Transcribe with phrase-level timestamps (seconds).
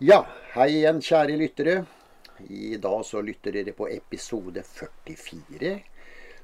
[0.00, 0.22] Ja,
[0.54, 1.72] hei igjen, kjære lyttere.
[2.48, 5.74] I dag så lytter dere på episode 44,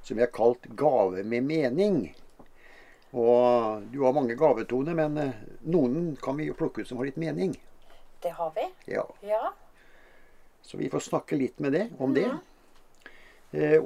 [0.04, 2.10] som vi har kalt 'Gave med mening'.
[3.12, 5.40] Og du har mange gavetone, men eh,
[5.72, 7.56] noen kan vi jo plukke ut som har litt mening.
[8.20, 8.68] Det har vi.
[8.92, 9.54] Ja, Ja.
[10.62, 12.26] Så vi får snakke litt med det, om det.
[12.26, 12.44] Mm.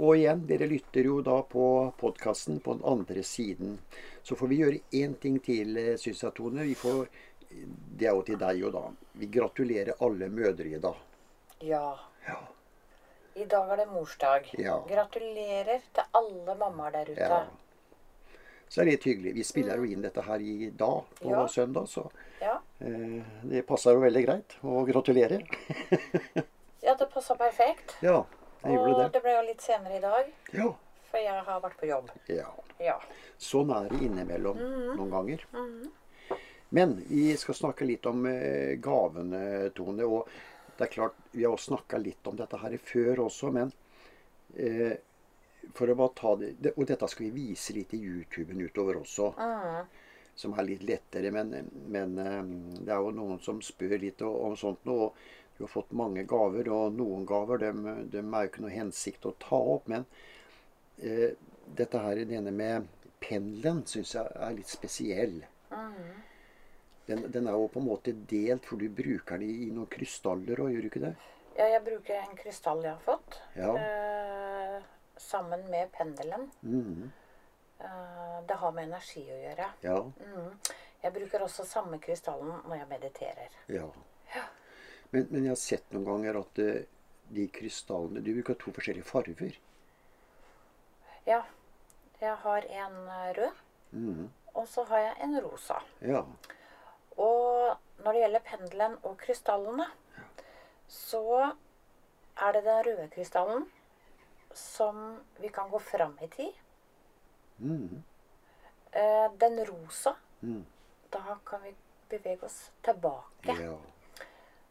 [0.00, 3.78] og igjen, dere lytter jo da på podkasten på den andre siden.
[4.22, 6.62] Så får vi gjøre én ting til, eh, syns jeg, Tone.
[6.64, 7.08] Vi får,
[7.50, 8.82] det er jo til deg òg, da.
[9.20, 10.96] Vi gratulerer alle mødre i dag.
[11.60, 11.96] Ja.
[12.26, 12.38] Ja.
[13.36, 14.50] I dag er det morsdag.
[14.58, 14.78] Ja.
[14.88, 17.20] Gratulerer til alle mammaer der ute.
[17.20, 17.42] Ja.
[18.70, 19.34] Så er det litt hyggelig.
[19.34, 21.46] Vi spiller jo inn dette her i dag, på Ja.
[21.48, 24.56] søndag, så Ja, eh, det passer jo veldig greit.
[24.62, 25.42] Og gratulerer.
[26.82, 27.96] ja det passa perfekt.
[28.02, 28.24] ja,
[28.64, 29.12] jeg Og gjorde det.
[29.12, 30.72] det ble jo litt senere i dag, Ja.
[31.10, 32.10] for jeg har vært på jobb.
[32.28, 32.46] ja.
[32.80, 32.98] Ja.
[33.38, 34.96] Sånn er det innimellom Mhm.
[34.96, 35.44] noen ganger.
[36.72, 40.06] Men vi skal snakke litt om eh, gavene, Tone.
[40.06, 40.28] Og
[40.78, 43.72] det er klart, vi har også snakka litt om dette her før også, men
[44.56, 44.94] eh,
[45.76, 49.32] for å bare ta det, Og dette skal vi vise litt i YouTuben utover også.
[49.36, 50.06] Mm.
[50.40, 51.30] som er litt lettere.
[51.34, 51.50] Men,
[51.90, 52.40] men eh,
[52.86, 54.96] det er jo noen som spør litt om, om sånt nå.
[55.10, 58.72] og Du har fått mange gaver, og noen gaver dem, dem er jo ikke noe
[58.78, 59.90] hensikt å ta opp.
[59.90, 60.06] Men
[61.02, 61.34] eh,
[61.76, 62.88] dette her, denne med
[63.20, 65.40] pendelen, syns jeg er litt spesiell.
[65.74, 66.29] Mm.
[67.10, 69.88] Den, den er jo på en måte delt, for du bruker den i, i noen
[69.90, 71.14] krystaller òg, gjør du ikke det?
[71.58, 73.72] ja, jeg bruker en krystall jeg har fått, Ja.
[73.76, 74.76] eh,
[75.20, 76.46] sammen med pendelen.
[76.62, 77.10] Mm.
[77.80, 79.66] Eh, det har med energi å gjøre.
[79.82, 79.96] ja.
[80.20, 80.54] Mm.
[81.02, 83.54] Jeg bruker også samme krystallen når jeg mediterer.
[83.68, 83.88] ja.
[85.12, 86.82] Men, men jeg har sett noen ganger at eh,
[87.34, 89.56] de krystallene Du bruker to forskjellige farger.
[91.26, 91.40] Ja.
[92.20, 93.60] Jeg har en eh, rød,
[93.92, 94.28] mm.
[94.54, 95.80] og så har jeg en rosa.
[96.04, 96.22] Ja.
[97.16, 99.86] Og når det gjelder pendelen og krystallene,
[100.88, 101.22] så
[102.40, 103.66] er det den røde krystallen
[104.54, 106.52] som vi kan gå fram i tid.
[107.56, 108.02] Mhm.
[108.92, 110.64] Eh, Den rosa, mm.
[111.12, 111.74] da kan vi
[112.08, 113.54] bevege oss tilbake.
[113.62, 113.76] ja.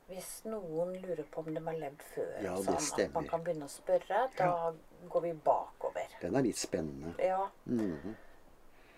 [0.09, 3.67] Hvis noen lurer på om de har levd før, Ja, sånn at man kan begynne
[3.67, 4.73] å spørre, da
[5.09, 6.15] går vi bakover.
[6.21, 7.13] Den er litt spennende.
[7.21, 7.43] Ja.
[7.65, 8.15] Mhm.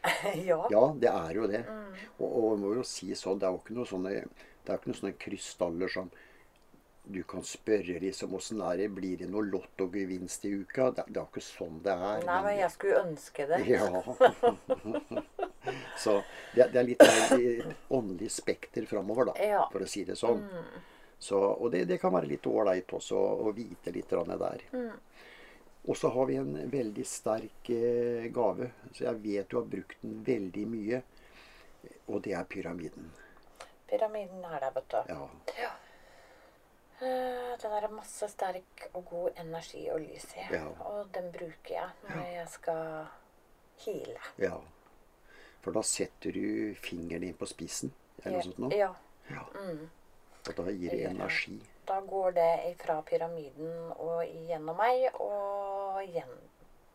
[0.50, 0.60] ja.
[0.74, 1.64] Ja, det er jo det.
[1.68, 1.94] Mm.
[2.18, 4.80] Og, og jeg må jo si sånn, det er jo ikke noe sånne, det er
[4.80, 6.12] ikke noe sånne krystaller som
[7.04, 10.92] du kan spørre liksom åssen er det, blir det noe lottogevinst i uka?
[10.94, 12.26] Det, det er jo ikke sånn det er.
[12.28, 13.62] Nei, men jeg skulle ønske det.
[13.68, 13.90] Ja.
[16.04, 16.20] Så
[16.56, 17.04] det, det er litt
[17.94, 19.66] åndelig spekter framover, da, Ja.
[19.74, 20.46] for å si det sånn.
[21.22, 24.64] Så, og det, det kan være litt ålreit også å vite litt der.
[24.74, 24.94] Mm.
[25.90, 30.02] Og så har vi en veldig sterk eh, gave, så jeg vet du har brukt
[30.04, 31.02] den veldig mye.
[32.08, 33.08] Og det er pyramiden.
[33.90, 35.00] Pyramiden er der, vet du.
[35.10, 35.30] Ja.
[35.62, 35.72] ja.
[37.62, 40.44] Den er masse sterk og god energi og lys i.
[40.54, 40.68] Ja.
[40.86, 42.86] Og den bruker jeg når jeg skal
[43.86, 44.30] heale.
[44.38, 44.60] ja.
[45.62, 47.92] For da setter du fingeren din på spissen,
[48.24, 48.78] eller noe sånt noe.
[48.78, 48.94] Ja.
[49.30, 49.44] Ja.
[49.54, 49.84] Mm.
[50.42, 51.04] Og da gir det.
[51.12, 51.60] energi.
[51.86, 55.71] Da går det fra pyramiden og gjennom meg og
[56.04, 56.34] igjen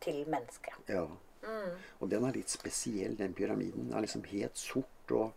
[0.01, 0.73] til mennesket.
[0.87, 1.05] Ja.
[1.43, 1.77] Mm.
[2.01, 3.87] Og den er litt spesiell, den pyramiden.
[3.89, 5.33] Den er liksom helt sort og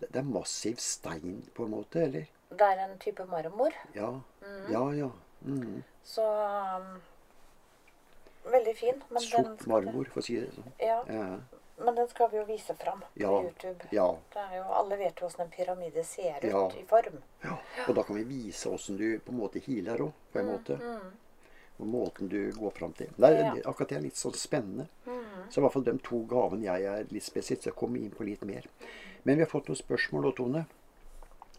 [0.00, 2.24] Det er massiv stein, på en måte, eller?
[2.50, 3.70] Det er en type marmor.
[3.94, 4.14] Ja.
[4.70, 5.10] Ja, ja.
[5.44, 5.82] Mm.
[6.02, 7.00] Så um,
[8.44, 9.02] Veldig fin.
[9.10, 10.72] Men den, Sort marmor, for å si det sånn.
[10.80, 11.38] ja, Ja.
[11.84, 13.42] men den skal vi jo vise fram på Ja.
[13.42, 13.84] YouTube.
[13.92, 14.16] ja.
[14.32, 16.66] Det er jo, alle vet jo hvordan en pyramide ser ut Ja.
[16.80, 17.22] i form.
[17.44, 17.58] Ja,
[17.88, 20.76] og da kan vi vise åssen du på en måte healer òg, på en måte.
[20.80, 21.12] Mm.
[21.80, 23.08] Og måten du går fram til.
[23.16, 23.62] Det er, Ja.
[23.64, 24.88] akkurat det er litt sånn spennende.
[25.06, 25.50] Mm.
[25.50, 28.10] Så i hvert fall de to gavene jeg er litt spesielt, så jeg kommer inn
[28.10, 28.62] på litt mer.
[29.24, 30.66] Men vi har fått noen spørsmål òg, Tone.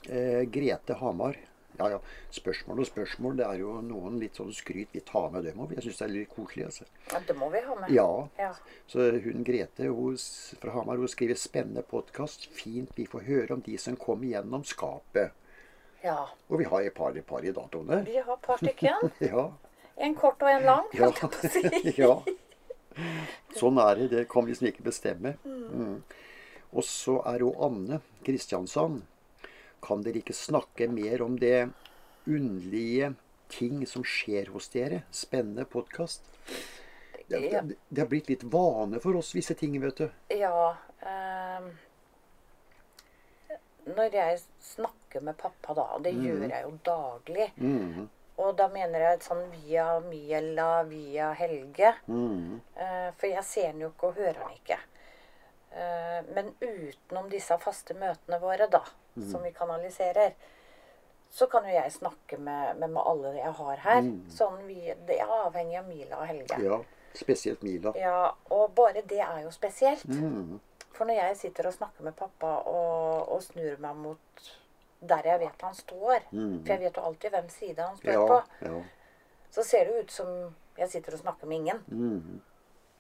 [0.10, 1.36] Eh, Grete Hamar.
[1.80, 3.38] Ja ja, spørsmål og spørsmål.
[3.38, 5.72] Det er jo noen litt sånn skryt vi tar med dem òg.
[5.74, 6.66] Jeg syns det er litt koselig.
[6.66, 6.84] altså.
[7.12, 7.90] Ja, det må vi ha med.
[7.90, 8.28] Ja.
[8.38, 8.54] Ja.
[8.88, 10.18] Så hun Grete hun,
[10.62, 12.48] fra Hamar hun skriver 'spennende podkast'.
[12.52, 15.32] Fint vi får høre om de som kom gjennom skapet.
[16.04, 16.26] ja.
[16.50, 18.04] Og vi har et par, par i dag, Tone.
[18.06, 19.12] Vi har et par stykker.
[19.22, 19.52] Ja.
[20.02, 21.12] En kort og en lang, Ja.
[21.22, 21.62] på å si.
[22.02, 22.16] ja.
[23.58, 24.08] Sånn er det.
[24.16, 25.36] Det kan vi liksom ikke bestemme.
[25.46, 26.02] Mm.
[26.72, 29.04] Og så er jo Anne Kristiansand.
[29.84, 31.70] Kan dere ikke snakke mer om det
[32.30, 33.14] underlige
[33.52, 35.02] ting som skjer hos dere?
[35.12, 36.28] Spennende podkast.
[37.28, 40.08] Det, det, det har blitt litt vane for oss, visse ting, vet du.
[40.36, 40.74] Ja
[41.08, 41.70] ehm,
[43.88, 48.10] Når jeg snakker med pappa, da, og det gjør jeg jo daglig Mhm.
[48.40, 51.92] Og da mener jeg sånn via Miela, via Helge.
[52.08, 52.62] Mm.
[52.76, 54.80] Eh, for jeg ser den jo ikke og hører den ikke.
[55.72, 58.82] Eh, men utenom disse faste møtene våre, da,
[59.30, 60.34] som vi kanaliserer,
[61.32, 64.02] så kan jo jeg snakke med, med, med alle jeg har her.
[64.08, 64.18] Mm.
[64.32, 66.58] Sånn vi, Det er avhengig av Mila og Helge.
[66.60, 66.82] Ja,
[67.16, 67.94] spesielt Mila.
[68.00, 70.08] Ja, og bare det er jo spesielt.
[70.12, 70.60] Mm.
[70.92, 74.52] For når jeg sitter og snakker med pappa og, og snur meg mot
[75.02, 76.64] der jeg vet han står, Mm.
[76.64, 78.84] for jeg vet jo alltid hvem side han står Ja, på, ja.
[79.52, 81.80] så ser det ut som jeg sitter og snakker med ingen.
[81.88, 82.42] Mm.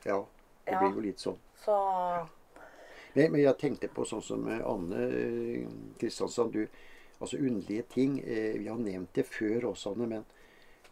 [0.05, 0.25] Ja,
[0.65, 1.37] det blir jo litt sånn.
[1.55, 2.27] Så
[3.13, 5.67] Men, men jeg tenkte på sånn som eh, Anne eh,
[5.99, 6.53] Kristiansand.
[6.53, 6.67] Du,
[7.19, 8.19] altså underlige ting.
[8.23, 10.07] Eh, vi har nevnt det før også, Anne.
[10.07, 10.25] Men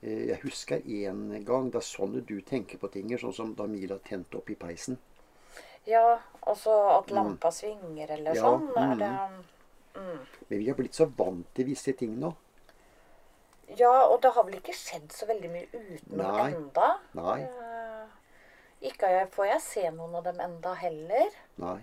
[0.02, 1.70] jeg husker en gang.
[1.72, 3.10] Det er sånn du tenker på ting.
[3.20, 4.98] Sånn som da Mila tente opp i peisen.
[5.86, 8.36] ja, altså at lampa svinger eller Mm.
[8.36, 8.70] Ja, sånn.
[8.78, 9.00] Er mm.
[9.00, 9.46] det,
[9.96, 10.20] mm.
[10.48, 12.34] Men vi har blitt så vant til visse ting nå.
[13.78, 16.88] Ja, og det har vel ikke skjedd så veldig mye utenom enda.
[17.20, 17.40] Nei.
[17.46, 18.08] Uh,
[18.82, 21.36] ikke får jeg se noen av dem enda heller.
[21.62, 21.80] Nei.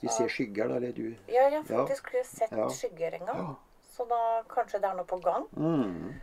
[0.00, 1.86] Vi ser skygger, da, eller du Ja, jeg har Ja.
[1.86, 2.68] faktisk sett Ja.
[2.68, 3.38] skygger en gang.
[3.38, 3.54] Ja.
[3.96, 5.46] Så da kanskje det er noe på gang.
[5.56, 6.20] Mm.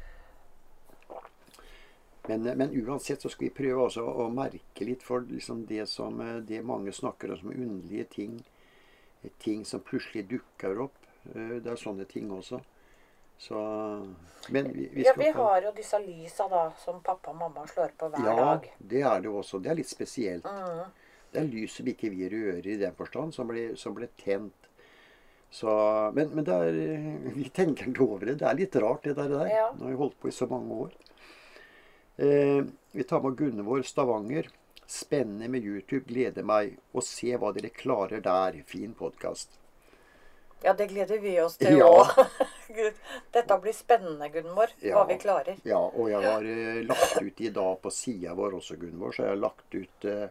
[2.28, 6.22] Men, men uansett så skal vi prøve også å merke litt for liksom det som
[6.22, 8.38] eh, det mange snakker om som underlige ting.
[9.40, 10.96] Ting som plutselig dukker opp.
[11.36, 12.62] Eh, Det er sånne ting også.
[13.40, 13.60] Så
[14.50, 17.92] Men vi, vi Ja, vi har jo disse lysa da, som pappa og mamma slår
[17.98, 18.70] på hver Ja, dag.
[18.80, 19.62] det er det også.
[19.62, 20.44] Det er litt spesielt.
[20.44, 20.92] Mm.
[21.34, 24.54] Det er lys som ikke vi rører i den forstand, som ble, som ble tent.
[25.52, 25.70] Så,
[26.14, 26.72] men, men er,
[27.38, 28.38] vi tenker ikke over det.
[28.40, 29.30] Det er litt rart, det der.
[29.30, 29.48] der.
[29.50, 29.72] Ja.
[29.78, 30.94] Nå har vi holdt på i så mange år.
[32.18, 32.62] Eh,
[32.94, 34.50] vi tar med Gunvor Stavanger.
[34.94, 36.06] Spennende med YouTube.
[36.06, 36.76] Gleder meg.
[36.94, 38.60] å se hva dere klarer der.
[38.70, 39.56] Fin podkast.
[40.62, 42.06] Ja, det gleder vi oss til Ja.
[43.34, 44.70] Dette blir spennende, Gunvor.
[44.86, 45.00] Ja.
[45.00, 45.58] Hva vi klarer.
[45.66, 49.26] Ja, og jeg har uh, lagt ut i dag på sida vår også, Gunvor, så
[49.26, 50.30] jeg har lagt ut uh,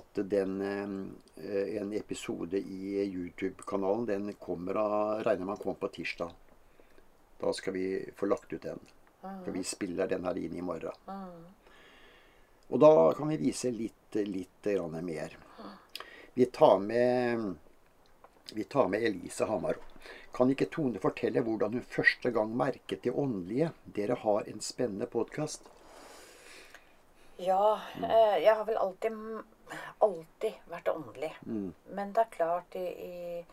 [0.00, 6.34] at den uh, en episode i YouTube-kanalen, den kommer av Regner man kommer på tirsdag.
[7.38, 7.86] Da skal vi
[8.18, 8.82] få lagt ut den.
[9.22, 11.06] For vi spiller den her inn i morgen.
[12.70, 15.36] Og da kan vi vise litt, litt grann mer.
[16.34, 17.56] Vi tar med
[18.52, 19.76] vi tar med Elise Hamar.
[20.32, 23.70] Kan ikke Tone fortelle hvordan hun første gang merket det åndelige?
[23.84, 25.66] Dere har en spennende podkast.
[27.36, 29.16] Ja, eh, jeg har vel alltid,
[29.98, 31.32] alltid vært åndelig.
[31.46, 31.72] Mm.
[31.94, 33.44] Men det er klart, i, i,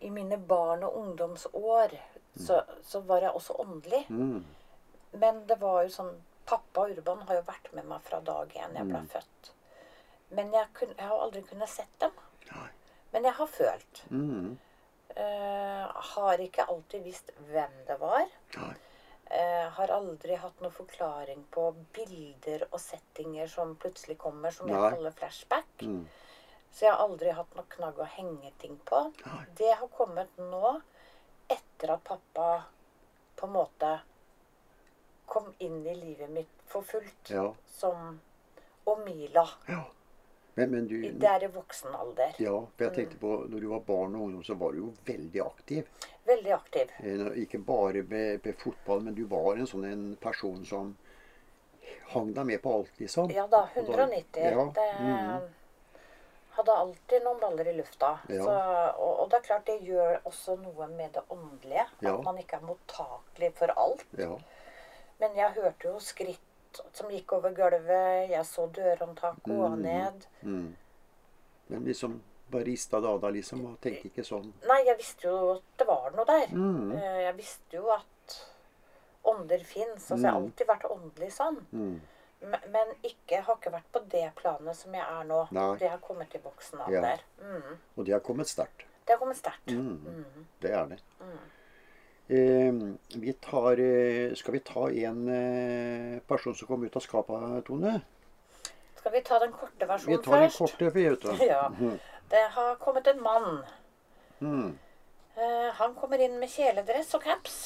[0.00, 1.96] i mine barn- og ungdomsår
[2.34, 4.04] så, så var jeg også åndelig.
[4.08, 4.44] Mm.
[5.12, 6.14] Men det var jo sånn
[6.46, 9.08] Pappa Urban har jo vært med meg fra dag én jeg ble Mm.
[9.08, 9.50] født.
[10.30, 12.10] Men jeg, kun, jeg har aldri kunnet sett dem.
[12.52, 12.68] Nei.
[13.12, 14.02] Men jeg har følt.
[14.10, 14.58] Mm.
[15.16, 18.24] Uh, har ikke alltid visst hvem det var.
[18.56, 18.74] Nei.
[19.32, 24.76] Eh, har aldri hatt noen forklaring på bilder og settinger som plutselig kommer, som jeg
[24.76, 25.82] kaller flashback.
[25.82, 26.02] Mm.
[26.72, 29.00] Så jeg har aldri hatt noen knagg å henge ting på.
[29.24, 29.44] Nei.
[29.56, 30.74] Det har kommet nå,
[31.48, 32.64] etter at pappa
[33.36, 33.94] på en måte
[35.26, 37.30] kom inn i livet mitt for fullt.
[37.30, 37.54] Ja.
[37.66, 38.20] Som
[38.84, 39.48] Og Mila.
[39.68, 39.84] ja.
[40.54, 42.34] Men, men du Det er i voksen alder.
[42.36, 44.90] Ja, for jeg tenkte på når du var barn og ungdom, så var du jo
[45.06, 45.88] veldig aktiv.
[46.28, 46.92] Veldig aktiv.
[47.00, 50.92] Eh, Ikke bare med, med fotball, men du var en sånn en person som
[52.12, 53.32] hang deg med på alt, liksom.
[53.32, 53.96] Ja da, 190.
[53.96, 54.44] da- 190.
[54.44, 54.68] Ja.
[54.76, 55.48] Det mm.
[56.58, 58.18] hadde alltid noen baller i lufta.
[58.28, 58.44] Ja.
[58.44, 58.56] Så,
[58.92, 61.86] og, og det er klart det gjør også noe med det åndelige.
[62.04, 62.18] Ja.
[62.18, 64.04] At man ikke er mottakelig for alt.
[64.20, 64.34] ja.
[65.22, 68.28] Men jeg hørte jo skritt som gikk over gulvet.
[68.32, 69.82] Jeg så dørhåndtak gå Mm.
[69.82, 70.26] ned.
[70.42, 70.74] Mm.
[71.68, 74.50] Men liksom bare rista det av deg, liksom, og tenkte ikke sånn.
[74.68, 76.46] Nei, jeg visste jo at det var noe der.
[76.52, 76.92] Mm.
[76.96, 78.36] Eh, Jeg visste jo at
[79.24, 80.10] ånder fins.
[80.10, 80.44] Altså, jeg har Mm.
[80.50, 81.60] alltid vært åndelig sånn.
[81.72, 82.00] Mm.
[82.72, 85.48] Men, ikke, har ikke vært på det planet som jeg er nå.
[85.52, 85.76] Nei.
[85.78, 86.84] Det har kommet i voksen Ja.
[86.98, 87.20] alder.
[87.40, 87.78] Mm.
[87.96, 88.84] Og det har kommet sterkt.
[89.06, 89.66] Det har kommet sterkt.
[90.60, 91.00] Det er det.
[92.28, 92.92] Mm.
[93.12, 97.64] Eh, vi tar eh, Skal vi ta en eh, person som kom ut av skapet,
[97.66, 98.00] Tone?
[98.96, 100.58] Skal vi ta den korte Vi versjonen tar den først?
[100.58, 101.44] korte, vi, vet du.
[101.46, 101.68] Ja.
[101.68, 101.98] Mhm.
[102.30, 103.58] Det har kommet en mann.
[104.40, 104.78] Mm.
[105.36, 107.58] Eh, han kommer inn med kjeledress og caps.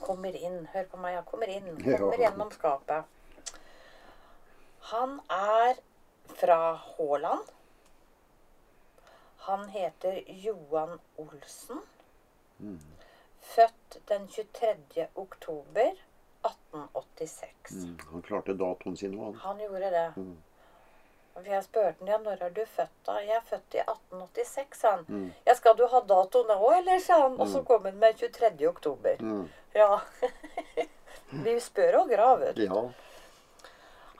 [0.00, 0.66] Kommer inn.
[0.74, 1.22] Hør på meg, ja.
[1.26, 1.66] Kommer inn.
[1.82, 2.28] Kommer Ja.
[2.28, 3.04] gjennom skapet.
[4.92, 5.80] Han er
[6.36, 7.48] fra Haaland.
[9.48, 11.80] Han heter Johan Olsen.
[12.60, 12.78] Mm.
[13.46, 15.06] Født den 23.
[15.14, 15.94] oktober
[16.46, 17.72] 1886.
[17.72, 17.98] Mm.
[18.10, 19.40] Han klarte datoen sin, òg, han.
[19.44, 20.08] Han gjorde det.
[20.16, 20.36] Mm.
[21.36, 23.18] Og Jeg spurte ham ja, når er du født da?
[23.20, 25.04] Jeg er født i 1886, sa han.
[25.08, 25.26] Mm.
[25.46, 27.36] Ja, skal du ha datoen òg, eller, sa han.
[27.40, 28.68] Og så kom han med 23.
[28.68, 29.20] oktober.
[29.20, 29.48] Mm.
[29.76, 29.98] Ja.
[31.44, 32.56] Vi spør og graver.
[32.60, 32.86] Ja.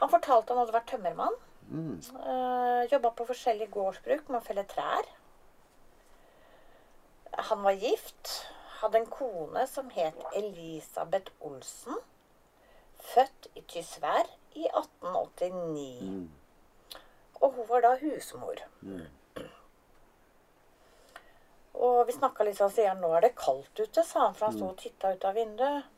[0.02, 1.38] Han fortalte han hadde vært tømmermann.
[1.71, 1.95] Mm.
[2.21, 5.09] Uh, Jobba på forskjellige gårdsbruk med å felle trær.
[7.49, 8.35] Han var gift.
[8.80, 12.00] Hadde en kone som het Elisabeth Olsen.
[13.12, 16.00] Født i Tysvær i 1889.
[16.02, 16.30] Mm.
[17.40, 18.62] Og hun var da husmor.
[21.76, 24.49] Og vi snakka litt sånn, sier han nå er det kaldt ute, sa han, for
[24.49, 25.92] han sto og titta ut av vinduet.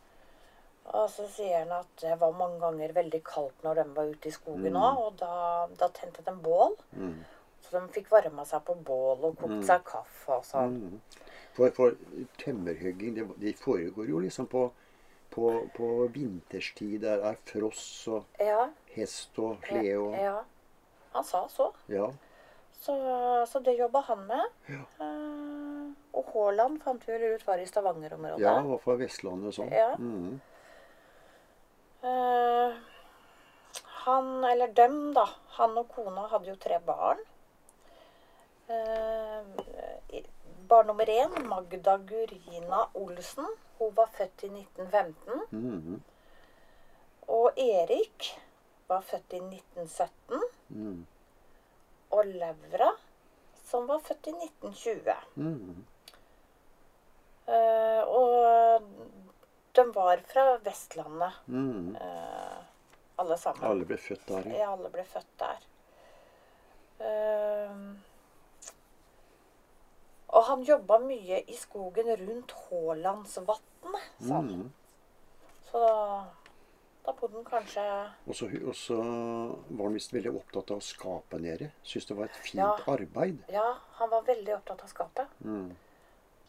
[0.89, 4.31] Og så sier han at det var mange ganger veldig kaldt når de var ute
[4.31, 5.33] i skogen òg, og da,
[5.79, 6.75] da tente de bål.
[6.97, 7.19] Mm.
[7.63, 10.79] Så de fikk varma seg på bål og kokt seg kaffe og sånn.
[10.79, 11.27] Mm.
[11.59, 11.97] For, for
[12.39, 14.69] tømmerhugging, det, det foregår jo liksom på,
[15.35, 17.01] på, på vinterstid.
[17.03, 17.83] Der er fross
[18.15, 20.37] og Ja, hest og slede og ja.
[21.17, 21.73] Han sa så.
[21.91, 22.07] Ja.
[22.79, 22.95] Så,
[23.51, 24.45] så det jobba han med.
[24.71, 24.85] Ja.
[25.03, 28.45] Eh, og Haaland fant vi vel ut var i Stavanger-området.
[28.45, 29.73] Ja, og fra Vestlandet og sånn.
[29.75, 29.91] Ja.
[29.99, 30.39] Mm.
[32.07, 32.79] Eh,
[34.05, 35.27] han, eller dem, da.
[35.59, 37.19] Han og kona hadde jo tre barn.
[38.69, 39.98] I-
[40.69, 43.47] barn nummer én, Magda Gurina Olsen.
[43.79, 45.41] Hun var født i 1915.
[45.51, 46.03] Mm.
[47.29, 48.31] Og Erik
[48.89, 50.43] var født i 1917.
[50.69, 51.07] Mm.
[52.11, 52.91] Og Laura,
[53.65, 55.15] som var født i 1920.
[55.37, 55.85] Mm.
[57.49, 58.83] Uh, og
[59.77, 61.97] de var fra Vestlandet, Mm.
[61.97, 62.59] uh,
[63.19, 63.65] alle sammen.
[63.71, 64.59] Alle ble født der, ja.
[64.59, 65.65] Ja, alle ble født der.
[67.01, 67.99] Ehm,
[70.39, 74.53] og han jobba mye i skogen rundt Hålandsvatnet, sa han.
[74.53, 74.69] Mm.
[75.71, 75.97] Så da,
[77.07, 77.83] da bodde han kanskje
[78.29, 78.39] Og
[78.77, 81.73] så var han visst veldig opptatt av å skape nede.
[81.83, 82.71] Syns det var et fint Ja.
[82.95, 83.43] arbeid.
[83.53, 83.67] Ja,
[83.99, 85.37] han var veldig opptatt av skapet.
[85.43, 85.69] Mm.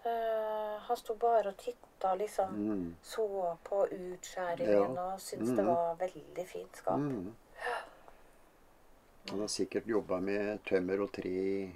[0.05, 2.55] Uh, han sto bare og titta, liksom.
[2.55, 2.96] Mm.
[3.03, 3.25] Så
[3.63, 5.13] på utskjæringen Ja.
[5.13, 5.55] og syntes mm.
[5.58, 7.00] det var veldig fint skap.
[7.00, 7.36] Mm.
[9.29, 11.72] Han har sikkert jobba med tømmer og tre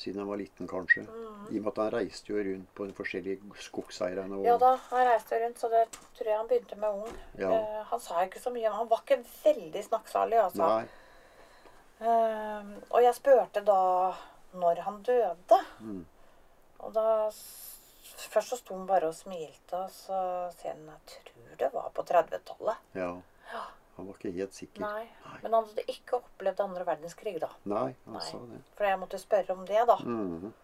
[0.00, 1.04] siden han var liten, kanskje.
[1.50, 4.38] I og med at han reiste jo rundt på de forskjellige skogseierne.
[4.38, 7.20] Og, Ja da, han reiste rundt, så det tror jeg han begynte med ung.
[7.40, 7.52] Ja.
[7.52, 10.72] Uh, han sa ikke så mye, han var ikke veldig snakksalig, altså.
[12.00, 13.80] Eh, og jeg spurte da
[14.56, 15.64] når han døde.
[15.80, 16.04] Mm.
[16.80, 17.08] Og da
[18.20, 20.16] Først så sto han bare og smilte, og så
[20.58, 22.82] sier han jeg tror det var på 30-tallet.
[22.98, 23.10] Ja.
[23.52, 23.62] Ja.
[24.00, 24.80] Han var ikke helt sikker.
[24.80, 25.04] Nei.
[25.42, 27.50] Men han hadde ikke opplevd andre verdenskrig, da.
[27.68, 28.22] Nei, han Nei.
[28.24, 28.60] sa det.
[28.78, 29.98] For jeg måtte spørre om det, da.
[30.00, 30.54] Mhm.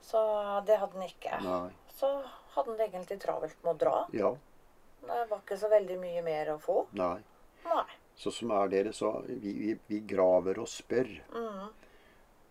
[0.00, 0.20] Så
[0.66, 1.40] det hadde han ikke.
[1.44, 1.72] Nei.
[1.98, 2.12] Så
[2.54, 3.96] hadde han det egentlig travelt med å dra.
[4.16, 4.30] Ja.
[5.02, 6.84] Det var ikke så veldig mye mer å få.
[6.96, 7.18] Nei.
[7.66, 7.84] Nei.
[8.20, 11.10] Så som er dere, så vi, vi, vi graver og spør.
[11.34, 11.68] Mhm.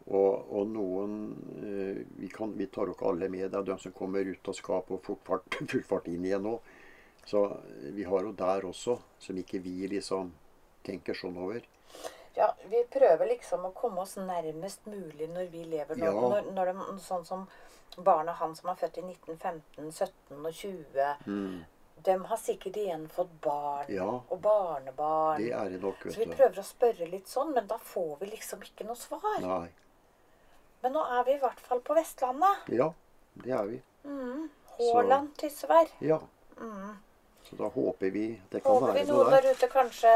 [0.09, 1.11] Og, og noen
[1.61, 3.51] eh, vi, kan, vi tar jo ikke alle med.
[3.51, 6.45] Det er de som kommer ut av skapet og fort fart, full fart inn igjen
[6.47, 6.55] nå.
[7.29, 7.43] Så
[7.93, 10.31] vi har jo der også, som ikke vi liksom
[10.85, 11.65] tenker sånn over.
[12.37, 15.99] Ja, vi prøver liksom å komme oss nærmest mulig når vi lever.
[15.99, 16.05] nå.
[16.05, 16.13] Ja.
[16.33, 17.43] når, når de, sånn som
[18.05, 21.59] barna han som er født i 1915, 17 og 20 Mm.
[22.01, 24.07] De har sikkert igjen fått barn Ja.
[24.07, 25.41] og barnebarn.
[25.41, 28.19] Det er det nok, vet Så vi prøver å spørre litt sånn, men da får
[28.21, 29.41] vi liksom ikke noe svar.
[29.43, 29.67] Nei.
[30.81, 32.69] Men nå er vi i hvert fall på Vestlandet.
[32.71, 32.93] Ja,
[33.35, 33.81] det er vi.
[34.05, 34.49] Mm.
[34.77, 35.91] Haaland, Tysvær.
[35.99, 36.21] Ja.
[36.57, 36.95] Mm.
[37.49, 39.41] Så da håper vi det kan Håper vi være noe der.
[39.41, 40.11] der ute kanskje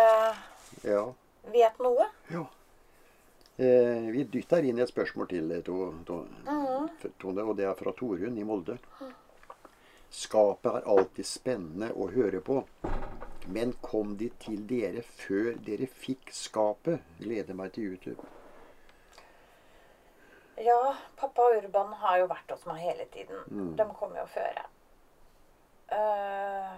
[0.83, 1.13] Ja.
[1.51, 2.09] vet noe.
[2.31, 2.45] ja.
[3.57, 6.15] Eh, vi dytter inn et spørsmål til, to, to,
[6.47, 6.87] mm.
[7.21, 8.79] Tone, og det er fra Torunn i Molde.
[10.09, 12.63] Skapet er alltid spennende å høre på.
[13.47, 17.01] Men kom de til dere før dere fikk skapet?
[17.19, 18.25] Gleder meg til YouTube.
[20.57, 23.37] Ja, pappa og Urban har jo vært hos meg hele tiden.
[23.49, 23.75] Mm.
[23.77, 24.59] De kom jo før.
[25.93, 26.73] Eh,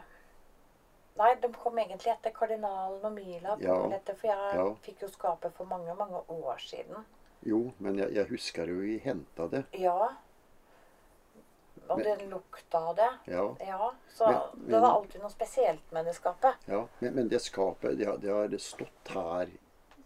[1.16, 3.58] nei, de kom egentlig etter Kardinalen og Mila.
[3.62, 3.78] Ja.
[3.96, 4.66] Etter, for jeg Ja.
[4.84, 7.06] fikk jo skapet for mange, mange år siden.
[7.46, 9.66] Jo, men jeg, jeg husker jo vi henta det.
[9.74, 10.10] Ja.
[11.90, 13.10] Og Men- det lukta av det.
[13.28, 13.56] Ja.
[13.60, 16.56] Ja, så Men- det var alltid noe spesielt med det skapet.
[16.68, 16.88] ja.
[17.00, 19.48] Men, men det skapet, det, har- det har stått her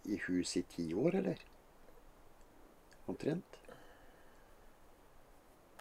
[0.03, 1.37] i huset i ti år, eller?
[3.07, 3.45] Omtrent?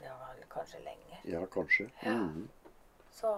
[0.02, 0.16] Ja,
[0.48, 1.20] kanskje lenger.
[1.24, 1.90] Ja, kanskje.
[2.02, 2.48] Mhm.
[3.10, 3.32] Så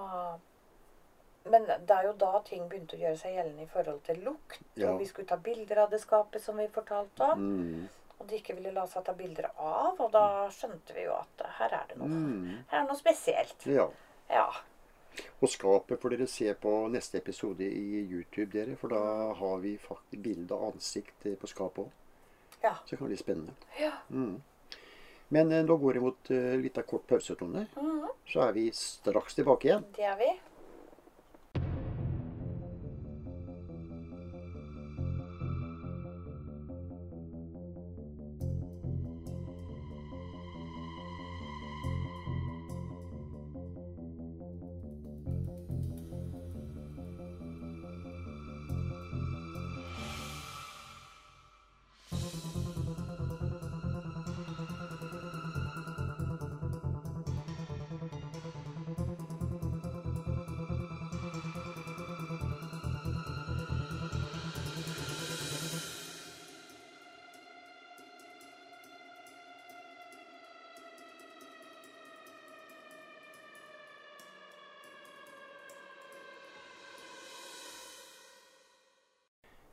[1.45, 4.61] Men det er jo da ting begynte å gjøre seg gjeldende i forhold til lukt.
[4.77, 4.91] Ja.
[4.91, 7.47] Og vi skulle ta bilder av det skapet som vi fortalte om.
[7.47, 7.87] Mm.
[8.21, 9.97] Og de ikke ville la seg ta bilder av.
[9.97, 12.67] Og da skjønte vi jo at her er det noe, mm.
[12.73, 13.65] her er noe spesielt.
[13.71, 13.89] Ja.
[14.29, 14.51] Ja.
[15.41, 18.77] Og skapet får dere se på neste episode i YouTube, dere.
[18.81, 21.97] For da har vi faktisk bilde av ansikt eh, på skapet òg.
[22.61, 22.77] Ja.
[22.85, 23.57] Så det kan bli spennende.
[23.81, 23.97] ja.
[24.13, 24.43] Mm.
[25.31, 27.67] Men eh, nå går det mot uh, litt av kort pausetone.
[27.77, 28.09] Mhm.
[28.31, 29.85] Så er vi straks tilbake igjen.
[29.97, 30.29] Det er vi.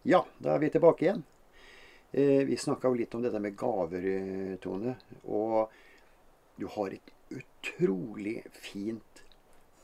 [0.08, 1.24] Ja, da er vi tilbake igjen.
[2.12, 4.94] Eh, vi snakka jo litt om dette med gaver, eh, Tone.
[5.28, 5.68] Og
[6.56, 9.24] du har et utrolig fint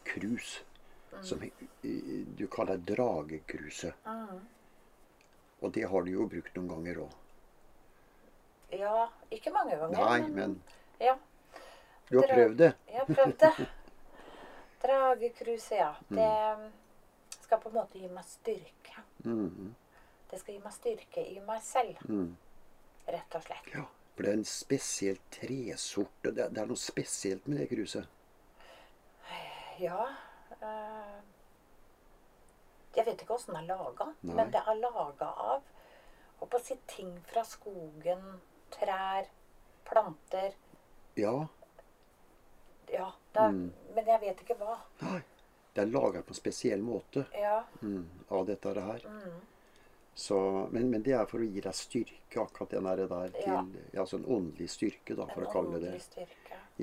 [0.08, 0.62] krus
[1.22, 1.52] som eh,
[2.40, 4.08] du kaller dragekruset.
[5.60, 7.20] Og det har du jo brukt noen ganger òg.
[8.80, 10.00] Ja, ikke mange ganger.
[10.00, 10.56] Nei, men
[11.04, 11.18] Ja,
[12.10, 12.74] du har prøvd det.
[12.88, 13.54] jeg har prøvd det.
[14.88, 15.92] Dragekruset, ja.
[16.08, 16.18] Mm.
[16.18, 19.04] Det skal på en måte gi meg styrke.
[19.28, 19.74] Mhm,
[20.34, 22.32] Det skal gi meg styrke i meg selv, Mm.
[23.08, 23.68] rett og slett.
[23.76, 23.84] Ja,
[24.16, 26.10] for det er en spesiell tresort.
[26.24, 28.08] Det, det er noe spesielt med det kruset.
[29.80, 30.08] Ja
[30.62, 31.22] Øh,
[32.96, 35.62] Jeg vet ikke åssen det er laga, men det er laga av
[36.42, 38.22] og på å si ting fra skogen,
[38.72, 39.26] trær,
[39.86, 40.54] planter
[41.18, 41.48] Ja.
[42.92, 43.72] Ja, det Mm.
[43.96, 44.78] men jeg vet ikke hva.
[45.02, 45.22] Nei.
[45.76, 47.64] Det er laga på en spesiell måte Ja.
[47.82, 49.00] mm, av dette her.
[49.10, 49.42] Mm.
[50.16, 53.50] Så, men, men det er for å gi deg styrke, akkurat den der, der til
[53.94, 54.04] Ja.
[54.04, 56.28] en åndelig styrke, da, for En å kalle det det.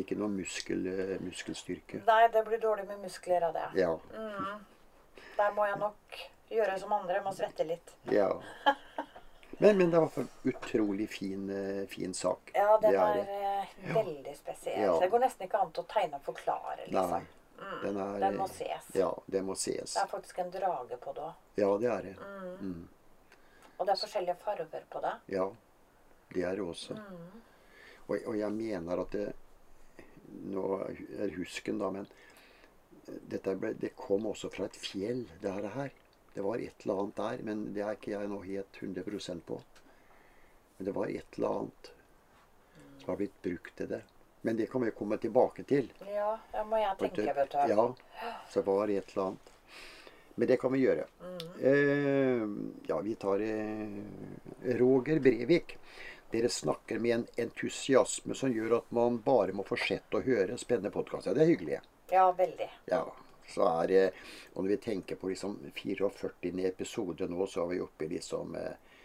[0.03, 2.03] Ikke noe muskel, eh, muskelstyrke.
[2.07, 3.69] Nei, det blir dårlig med muskler av det.
[3.81, 3.93] Ja.
[4.15, 4.67] Mm.
[5.37, 6.19] Der må jeg nok
[6.51, 7.23] gjøre som andre.
[7.23, 7.95] Må svette litt.
[8.11, 8.33] ja.
[9.61, 12.51] Men, men det var en utrolig fin, eh, fin sak.
[12.55, 14.81] Ja, den Det er, er eh, veldig spesiell.
[14.81, 14.95] Ja.
[15.01, 17.11] Det går nesten ikke an å tegne og forklare, liksom.
[17.11, 17.75] Nei.
[17.83, 18.87] Den, er, Den må ses.
[18.97, 19.93] Ja, det må ses.
[19.93, 21.35] Det er faktisk en drage på det òg.
[21.61, 22.15] Ja, det er det.
[22.63, 22.89] Mm.
[23.81, 25.13] Og det er forskjellige farger på det.
[25.33, 25.47] Ja,
[26.35, 26.95] det er det også.
[27.01, 27.39] Mm.
[28.07, 29.31] Og, og jeg mener at det
[30.31, 30.63] Nå
[31.19, 32.05] er husken, da, men
[33.33, 35.91] dette ble, det kom også fra et fjell, det her.
[36.37, 39.59] Det var et eller annet der, men det er ikke jeg nå helt 100 på.
[40.77, 41.91] Men det var et eller annet
[43.01, 44.03] som har blitt brukt til det.
[44.47, 45.91] Men det kan vi komme tilbake til.
[46.07, 47.75] Ja, det må jeg tenke, vet du.
[47.75, 49.51] Ja, så var det et eller annet.
[50.41, 51.05] Men det kan vi gjøre.
[51.21, 51.41] Mm.
[51.69, 52.45] Eh,
[52.89, 53.97] ja, vi tar eh,
[54.79, 55.75] Roger Brevik.
[56.33, 60.95] Dere snakker med en entusiasme som gjør at man bare må fortsette å høre spennende
[60.95, 61.37] podkaster.
[61.37, 61.81] Det er hyggelig.
[62.09, 62.69] Ja, veldig.
[62.89, 63.03] Ja,
[63.53, 64.05] så er det
[64.55, 68.57] Og når vi tenker på liksom 44 episoder nå, så er vi oppe i liksom
[68.57, 68.97] eh,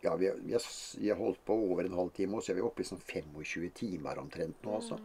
[0.00, 0.64] Ja, vi, har,
[0.96, 3.68] vi har holdt på over en halvtime, og så er vi oppe i sånn 25
[3.84, 4.96] timer omtrent nå, altså.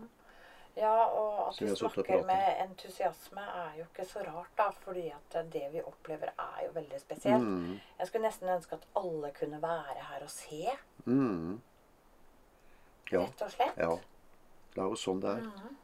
[0.78, 4.70] Ja, og at du snakker med entusiasme er jo ikke så rart, da.
[4.84, 7.44] Fordi at det vi opplever er jo veldig spesielt.
[7.44, 11.60] Mm, Jeg skulle nesten ønske at alle kunne være her og se, mm.
[13.12, 13.78] Ja, rett og slett.
[13.78, 13.98] ja.
[14.76, 15.46] Det er jo sånn det er.
[15.50, 15.76] Mm.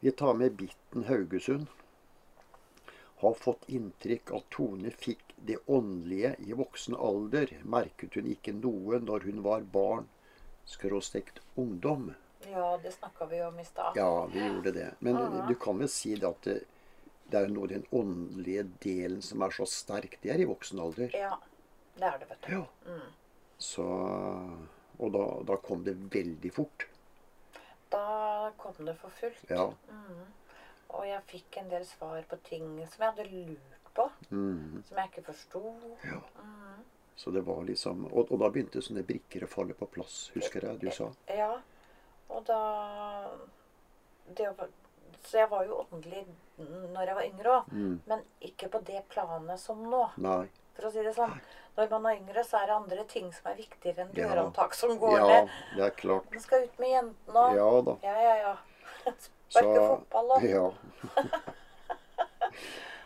[0.00, 1.66] Vi tar med Bitten Haugesund.
[3.22, 7.50] Har fått inntrykk at Tone fikk det åndelige i voksen alder.
[7.64, 10.06] Merket hun ikke noe når hun var barn,
[10.68, 12.12] skråstekt ungdom?
[12.46, 13.96] Ja, det snakka vi om i stad.
[13.96, 14.94] Ja, vi gjorde det.
[15.00, 15.16] Men
[15.48, 16.58] du kan vel si det at det,
[17.28, 20.18] det er noe den åndelige delen som er så sterk.
[20.22, 21.10] Det er i voksen alder.
[21.16, 21.34] Ja,
[21.98, 22.52] det er det, vet du.
[22.52, 22.64] Ja.
[22.86, 23.08] Mm.
[23.58, 23.84] Så,
[24.98, 26.86] og da, da kom det veldig fort.
[27.90, 29.44] Da kom det for fullt.
[29.50, 29.66] Ja.
[29.90, 30.26] Mm.
[30.88, 34.84] Og jeg fikk en del svar på ting som jeg hadde lurt på, Mm.
[34.86, 35.62] som jeg ikke forsto.
[36.04, 36.20] ja.
[36.42, 36.84] Mm.
[37.18, 40.62] Så det var liksom Og, og da begynte sånne brikker å falle på plass, husker
[40.68, 41.08] jeg du sa.
[41.26, 41.56] Ja,
[42.30, 43.30] og da
[44.36, 44.48] det
[45.24, 46.24] Så jeg var jo åndelig
[46.58, 48.00] når jeg var yngre òg, Mm.
[48.06, 50.10] men ikke på det planet som nå.
[50.16, 50.48] Nei.
[50.74, 51.40] For å si det sånn.
[51.76, 54.98] Når man er yngre, så er det andre ting som er viktigere enn dørhåndtak som
[54.98, 55.48] går Ja, ned.
[55.76, 56.30] det er klart.
[56.30, 57.54] Man skal ut med jentene òg.
[57.56, 57.96] Ja da.
[58.02, 58.56] Ja, ja, ja.
[59.48, 60.68] Sparke fotball og Ja.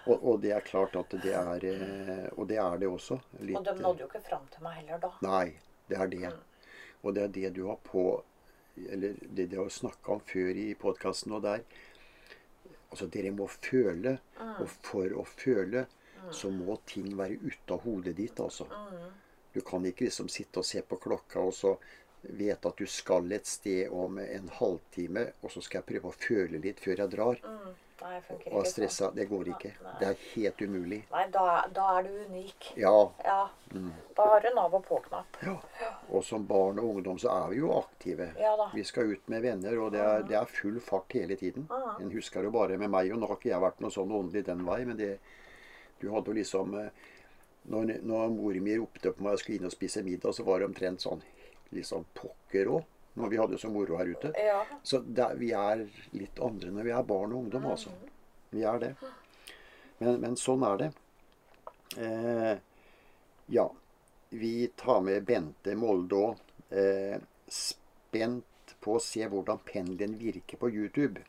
[0.06, 3.18] og, og det er klart at det er eh, Og det er det også.
[3.40, 5.10] Litt, Og de nådde jo ikke fram til meg heller da.
[5.22, 5.54] Nei,
[5.88, 6.32] det er det.
[7.04, 8.22] Og det er det du har på
[8.88, 11.64] Eller det de har snakka om før i podkasten, og der
[12.92, 14.18] Altså, dere må føle.
[14.60, 15.86] Og for å føle
[16.30, 18.66] så må ting være ute av hodet ditt, altså.
[19.52, 21.72] Du kan ikke liksom sitte og se på klokka og så
[22.22, 26.20] vite at du skal et sted om en halvtime, og så skal jeg prøve å
[26.20, 27.40] føle litt før jeg drar.
[28.02, 28.10] Mm.
[28.10, 29.04] Nei, funker Og ikke stressa.
[29.06, 29.14] sånn.
[29.16, 29.70] Det går ikke.
[29.82, 29.92] Nei.
[30.00, 30.98] Det er helt umulig.
[31.12, 32.72] Nei, da, da er du unik.
[32.76, 32.94] Ja.
[33.24, 33.38] Ja.
[34.16, 35.38] Da har du Nav og på-knapp.
[35.46, 35.56] ja.
[36.10, 38.32] Og som barn og ungdom så er vi jo aktive.
[38.40, 38.56] Ja.
[38.74, 41.68] Vi skal ut med venner, og det er, det er full fart hele tiden.
[42.00, 44.44] En husker jo bare med meg, og nå har ikke jeg vært noe sånn åndelig
[44.50, 45.18] den vei, men det
[46.02, 46.88] Du hadde jo liksom eh,
[47.70, 50.58] Når, når mor mi ropte på meg og skulle inn og spise middag, så var
[50.58, 51.22] det omtrent sånn
[51.72, 52.82] liksom pokker òg.
[53.14, 54.32] Når vi hadde så moro her ute.
[54.40, 54.62] Ja.
[54.82, 55.84] Så det, vi er
[56.16, 57.92] litt andre når vi er barn og ungdom, altså.
[58.52, 58.92] Vi er det.
[59.98, 60.90] Men, men sånn er det.
[62.00, 62.54] Eh,
[63.52, 63.66] ja.
[64.32, 66.40] Vi tar med Bente Molde òg.
[66.72, 67.18] Eh,
[67.52, 71.20] spent på å se hvordan pendelen virker på YouTube.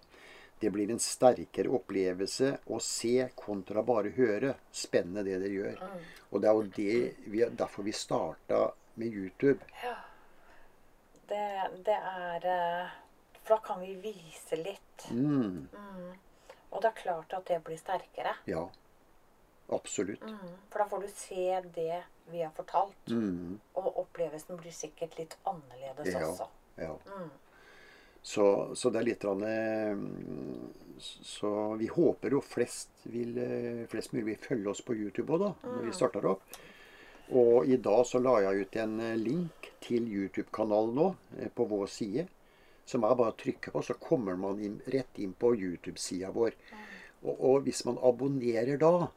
[0.59, 4.53] Det blir en sterkere opplevelse å se kontra bare høre.
[4.71, 5.83] Spennende det dere gjør.
[6.31, 6.95] Og det er jo det
[7.27, 9.59] vi, derfor vi starta med YouTube.
[9.83, 9.97] Ja.
[11.33, 11.43] Det,
[11.89, 12.93] det er eh,
[13.43, 15.07] For da kan vi vise litt.
[15.11, 15.67] Mm,
[16.69, 18.37] Og det er klart at det blir sterkere.
[18.49, 18.67] ja.
[19.73, 20.21] Absolutt.
[20.27, 20.49] Mm.
[20.69, 21.43] For da får du se
[21.75, 23.07] det vi har fortalt.
[23.09, 26.27] Mm, Og opplevelsen blir sikkert litt annerledes Ja.
[26.27, 26.47] også.
[26.77, 26.91] ja.
[27.07, 27.29] Mm.
[28.23, 29.95] Så, så det er litt eh,
[30.99, 35.39] Så vi håper jo flest, vil, eh, flest mulig vil følge oss på YouTube òg,
[35.47, 36.43] da, når vi starter opp.
[37.31, 41.09] Og i dag så la jeg ut en eh, link til YouTube-kanalen nå,
[41.39, 42.27] eh, på vår side.
[42.85, 46.57] Som er bare å trykke på, så kommer man inn, rett inn på YouTube-sida vår.
[47.23, 49.07] Og, og hvis man abonnerer da,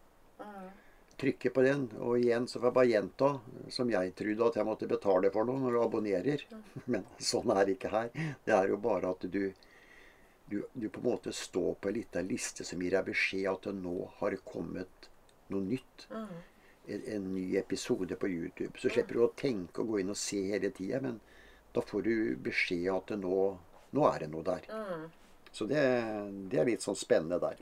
[1.16, 3.28] trykker på den, og igjen så får jeg bare gjenta,
[3.72, 6.44] som jeg trodde at jeg måtte betale for noe når du abonnerer.
[6.92, 8.10] Men sånn er det ikke her.
[8.44, 9.42] Det er jo bare at du,
[10.50, 13.70] du, du på en måte står på en liten liste som gir deg beskjed at
[13.70, 15.10] det nå har kommet
[15.52, 16.06] noe nytt.
[16.12, 16.28] En,
[16.86, 18.78] en ny episode på YouTube.
[18.78, 21.20] Så slipper du å tenke og gå inn og se hele tida, men
[21.74, 23.40] da får du beskjed at det nå,
[23.96, 24.68] nå er det noe der.
[25.52, 25.82] Så det,
[26.52, 27.60] det er litt sånn spennende der.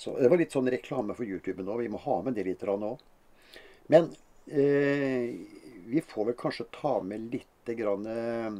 [0.00, 1.76] Så Det var litt sånn reklame for YouTube nå.
[1.76, 2.94] Vi må ha med det litt nå.
[3.92, 4.12] Men
[4.46, 5.34] eh,
[5.90, 8.58] vi får vel kanskje ta med litt grann eh,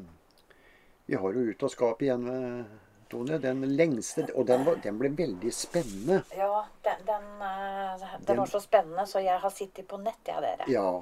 [1.06, 2.74] Vi har jo Ut av skapet igjen, eh,
[3.10, 3.38] Tone.
[3.42, 4.26] Den lengste.
[4.34, 6.20] Og den, var, den ble veldig spennende.
[6.36, 10.20] Ja, den, den, eh, Den- den var så spennende, så jeg har sittet på nett,
[10.26, 10.68] jeg, dere.
[10.70, 11.00] Ja,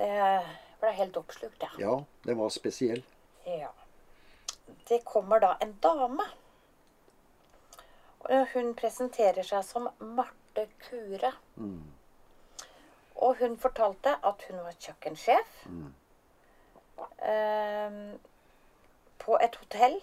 [0.00, 0.10] Det
[0.80, 1.70] ble helt oppslukt, jeg.
[1.82, 3.02] ja, den var spesiell.
[3.46, 3.68] Ja.
[4.88, 6.24] Det kommer da en dame.
[8.54, 11.32] Hun presenterer seg som Marte Kure.
[13.20, 15.66] Og hun fortalte at hun var kjøkkensjef
[17.22, 17.90] eh,
[19.18, 19.98] på et hotell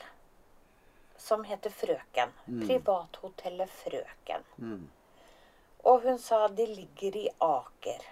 [1.18, 2.34] som heter Frøken.
[2.66, 4.44] Privathotellet Frøken.
[5.84, 8.04] Og hun sa de ligger i Aker.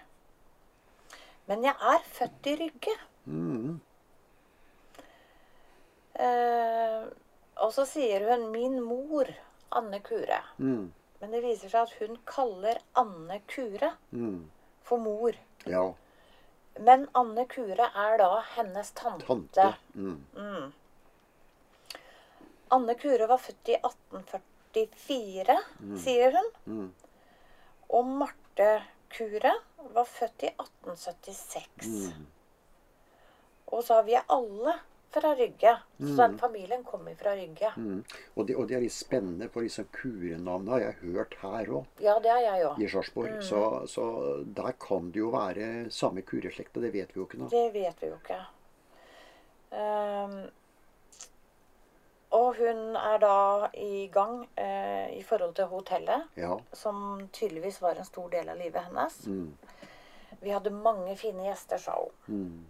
[1.48, 2.96] Men jeg er født i Rygge.
[3.26, 3.80] Mm,
[6.16, 7.04] Eh,
[7.56, 9.28] og så sier hun 'min mor,
[9.72, 10.44] Anne Kure'.
[10.58, 10.92] mm,
[11.22, 14.50] Men det viser seg at hun kaller Anne Kure mm.
[14.84, 15.32] for mor.
[15.66, 15.94] Ja.
[16.80, 19.26] Men Anne Kure er da hennes tante.
[19.26, 19.74] Tante.
[22.66, 25.58] Mm, Anne Kure var født i 1844,
[26.02, 26.50] sier hun.
[26.66, 26.92] mm.
[27.96, 28.70] Og Marte
[29.14, 29.52] Kure
[29.94, 31.86] var født i 1876.
[31.86, 32.26] Mm.
[33.68, 34.74] Og så har vi alle
[35.16, 35.72] fra Rygge.
[36.00, 37.70] Så den familien kommer fra Rygge.
[37.78, 38.02] Mm.
[38.36, 41.86] Og, det, og det er litt spennende, for disse kurenavnet har jeg hørt her òg.
[42.04, 42.82] Ja, det har jeg òg.
[42.84, 43.38] i Sarpsborg.
[43.46, 44.08] Så, så
[44.58, 47.48] der kan det jo være samme kureslekt, og det vet vi jo ikke nå.
[47.54, 48.42] Det vet vi jo ikke.
[49.76, 50.38] Ehm,
[52.36, 53.34] og hun er da
[53.80, 56.58] i gang eh, i forhold til hotellet, Ja.
[56.74, 59.20] som tydeligvis var en stor del av livet hennes.
[59.28, 59.58] Mm.
[60.42, 62.12] Vi hadde mange fine gjester, sa hun.
[62.28, 62.66] Mm.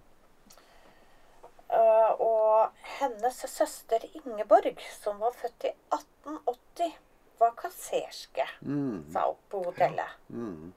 [1.75, 6.93] Uh, og hennes søster Ingeborg, som var født i 1880,
[7.39, 9.09] var kasserske, Mm.
[9.11, 10.13] sa hun på hotellet.
[10.29, 10.73] Mm.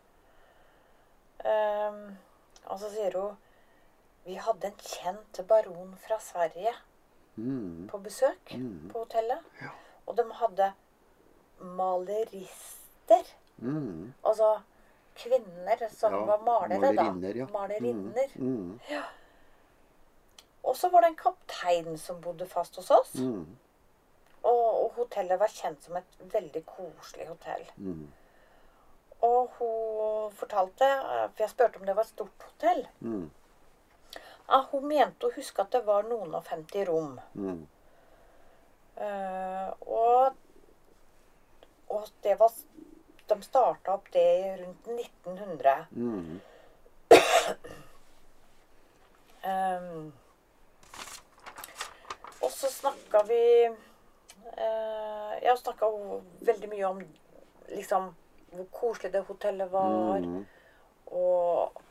[1.45, 2.17] Ehm,
[2.67, 3.37] og så sier hun
[4.27, 6.73] Vi hadde en kjent baron fra Sverige
[7.39, 7.89] Mm.
[7.91, 8.91] på besøk Mm.
[8.93, 9.39] på hotellet.
[9.63, 9.71] Ja.
[10.07, 10.73] Og de hadde
[11.61, 13.25] malerister.
[13.59, 14.13] Mm.
[14.25, 14.61] Altså
[15.19, 17.39] kvinner som Ja, var malere, malerinner, da.
[17.39, 17.47] ja.
[17.53, 18.29] Malerinner.
[18.37, 18.79] Mm.
[20.63, 23.15] Og så var det en kaptein som bodde fast hos oss.
[23.15, 23.47] Mm.
[24.43, 27.65] Og, og hotellet var kjent som et veldig koselig hotell.
[27.77, 28.09] Mm.
[29.27, 33.31] Og hun fortalte, eh, for jeg spurte om det var et stort hotell Mm.
[34.49, 37.19] Ja, Hun mente å huske at det var noen og 50 rom.
[37.35, 37.67] Mm.
[38.99, 40.39] Uh, og,
[41.95, 42.51] og det var
[43.29, 45.75] De starta opp det rundt 1900.
[45.93, 46.41] Mm.
[49.49, 50.13] Um,
[52.43, 55.91] og så snakka vi uh, Jeg snakka
[56.49, 56.99] veldig mye om
[57.69, 58.11] liksom
[58.51, 60.19] hvor koselig det hotellet var.
[60.25, 60.47] Mm.
[61.07, 61.83] Og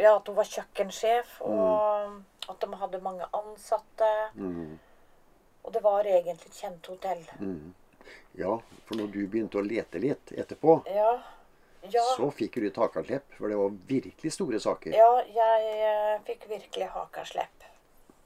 [0.00, 4.12] ja, at hun var kjøkkensjef, og at de hadde mange ansatte.
[4.34, 4.78] Mm.
[5.62, 7.20] Og det var egentlig et kjent hotell.
[7.38, 7.74] Mm.
[8.38, 11.12] Ja, for når du begynte å lete litt etterpå, Ja.
[11.88, 14.92] Ja, så fikk du takaslepp, for det var virkelig store saker.
[14.92, 17.64] ja jeg eh, fikk virkelig hakaslepp.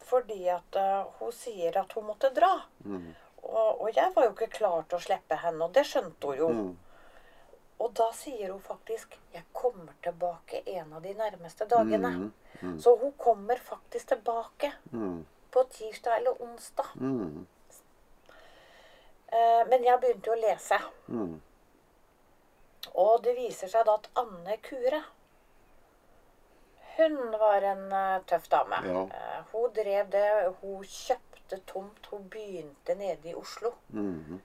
[0.05, 2.51] Fordi at uh, hun sier at hun måtte dra.
[2.85, 3.15] Mm.
[3.45, 6.41] Og, og jeg var jo ikke klar til å slippe henne, og det skjønte hun
[6.41, 6.49] jo.
[7.83, 12.17] Og da sier hun faktisk 'Jeg kommer tilbake en av de nærmeste dagene'.
[12.17, 12.33] Mm.
[12.63, 12.81] Mm.
[12.81, 15.27] Så hun kommer faktisk tilbake Mm.
[15.51, 16.87] på tirsdag eller onsdag.
[16.97, 17.47] Mm.
[19.33, 20.79] Eh, men jeg begynte jo å lese.
[21.09, 21.41] Mm.
[22.95, 25.03] Og det viser seg da at Anne Kure
[26.97, 28.77] Hun var en eh, tøff dame.
[28.87, 29.01] Ja.
[29.07, 32.07] Eh, hun drev det Hun kjøpte tomt.
[32.11, 33.73] Hun begynte nede i Oslo.
[33.91, 34.41] Mm.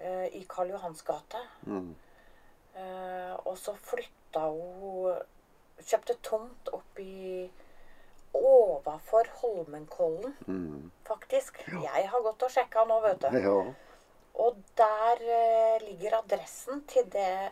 [0.00, 1.38] eh, I Karl Johans gate.
[2.76, 5.18] Eh, og så flytta hun
[5.82, 7.50] Kjøpte tomt oppi
[8.32, 10.90] Overfor Holmenkollen, Mm.
[11.04, 11.58] faktisk.
[11.68, 13.38] Jeg har gått og sjekka nå, vet du.
[13.42, 13.74] Ja.
[14.34, 17.50] Og der eh, ligger adressen til det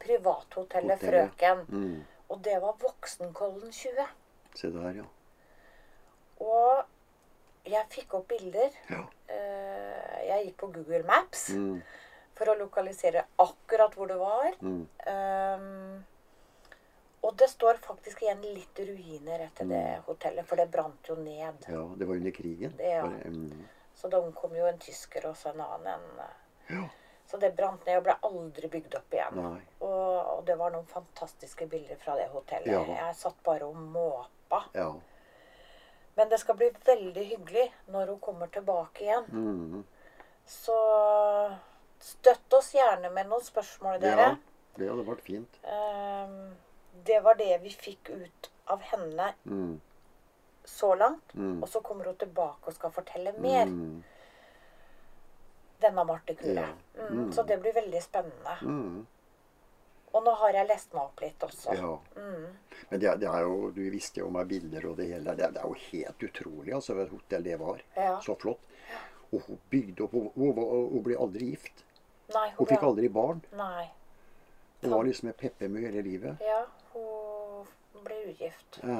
[0.00, 1.30] privathotellet Hotellet.
[1.38, 1.64] Frøken.
[1.68, 2.04] Mm.
[2.28, 4.06] Og det var Voksenkollen 20.
[4.54, 5.06] Se der, ja.
[6.40, 6.84] Og
[7.68, 8.70] jeg fikk opp bilder.
[8.90, 9.04] Ja.
[9.28, 11.82] Eh, jeg gikk på Google Maps Mm.
[12.38, 14.54] For å lokalisere akkurat hvor det var.
[14.62, 14.84] Mm.
[15.10, 16.04] Um,
[17.26, 21.66] og det står faktisk igjen litt ruiner etter det hotellet, for det brant jo ned.
[21.66, 21.82] ja.
[21.98, 22.78] Det var under krigen.
[22.78, 23.02] Ja.
[23.02, 23.66] Bare, mm.
[23.98, 26.24] Så da kom jo en tysker og så en annen en.
[26.70, 26.84] Ja.
[27.26, 29.40] Så det brant ned og ble aldri bygd opp igjen.
[29.42, 32.70] Og, og det var noen fantastiske bilder fra det hotellet.
[32.72, 32.84] Ja.
[33.02, 34.62] Jeg satt bare og måpa.
[34.72, 34.92] Ja.
[36.16, 39.26] Men det skal bli veldig hyggelig når hun kommer tilbake igjen.
[39.28, 39.82] Mm.
[40.48, 40.78] Så
[42.00, 44.18] støtt oss gjerne med noen spørsmål, dere.
[44.28, 44.36] ja.
[44.78, 45.56] Det hadde vært fint.
[45.66, 46.54] Ehm,
[47.04, 49.80] det var det vi fikk ut av henne Mm.
[50.64, 51.34] så langt.
[51.34, 51.62] Mm.
[51.62, 53.66] Og så kommer hun tilbake og skal fortelle mer.
[53.66, 54.02] Mm.
[55.80, 56.54] Denne Marte Kure.
[56.54, 56.68] Ja.
[57.08, 57.32] Mm, Mm.
[57.32, 58.56] Så det blir veldig spennende.
[58.62, 59.06] Mm.
[60.12, 61.74] Og nå har jeg lest meg opp litt også.
[61.76, 61.98] Ja.
[62.16, 62.46] Mm.
[62.90, 65.34] Men det, det er jo, du visste jo om meg bilder og det hele.
[65.36, 67.82] Det, det er jo helt utrolig altså, hvor hotell det var.
[67.96, 68.20] Ja.
[68.24, 68.60] Så flott.
[69.32, 70.54] Og hun bygde opp Hun, hun,
[70.94, 71.84] hun ble aldri gift.
[72.34, 73.44] Nei, Hun hun fikk aldri barn.
[73.56, 73.88] Nei.
[74.82, 76.42] Hun var liksom et peppermø hele livet.
[76.44, 76.60] Ja,
[76.92, 78.80] hun ble ugift.
[78.82, 78.98] Ja.